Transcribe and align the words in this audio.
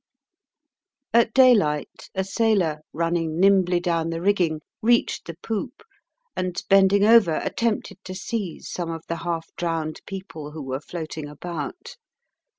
At 1.13 1.31
daylight 1.31 2.09
a 2.15 2.23
sailor, 2.23 2.79
running 2.91 3.39
nimbly 3.39 3.79
down 3.79 4.09
the 4.09 4.19
rigging, 4.19 4.61
reached 4.81 5.27
the 5.27 5.37
poop, 5.43 5.83
and, 6.35 6.59
bending 6.69 7.03
over, 7.05 7.39
attempted 7.43 8.03
to 8.05 8.15
seize 8.15 8.67
some 8.67 8.89
of 8.89 9.03
the 9.07 9.17
half 9.17 9.49
drowned 9.57 10.01
people 10.07 10.53
who 10.53 10.63
were 10.63 10.81
floating 10.81 11.29
about. 11.29 11.97